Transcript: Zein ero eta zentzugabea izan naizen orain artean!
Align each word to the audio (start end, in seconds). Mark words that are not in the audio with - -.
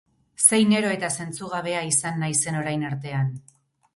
Zein 0.43 0.71
ero 0.77 0.93
eta 0.93 1.09
zentzugabea 1.17 1.83
izan 1.89 2.19
naizen 2.23 2.57
orain 2.63 2.87
artean! 2.91 3.29